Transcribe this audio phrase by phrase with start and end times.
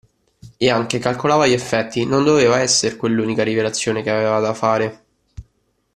[0.57, 5.05] E anche calcolava gli effetti: non doveva esser quella l'unica rivelazione, che aveva da fare!